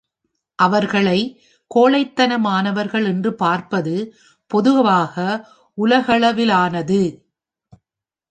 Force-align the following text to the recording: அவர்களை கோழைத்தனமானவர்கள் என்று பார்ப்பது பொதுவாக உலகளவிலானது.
அவர்களை 0.59 1.19
கோழைத்தனமானவர்கள் 1.75 3.05
என்று 3.05 3.33
பார்ப்பது 3.33 3.95
பொதுவாக 4.51 5.15
உலகளவிலானது. 5.77 7.01